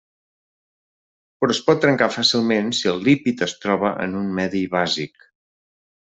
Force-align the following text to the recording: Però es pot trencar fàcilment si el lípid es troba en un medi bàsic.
Però 1.43 1.53
es 1.55 1.59
pot 1.67 1.81
trencar 1.83 2.07
fàcilment 2.15 2.71
si 2.77 2.89
el 2.95 3.03
lípid 3.09 3.43
es 3.47 3.53
troba 3.65 3.91
en 4.07 4.17
un 4.25 4.33
medi 4.39 4.63
bàsic. 4.77 5.29